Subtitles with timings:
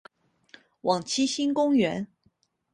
[0.81, 2.07] 往七星公园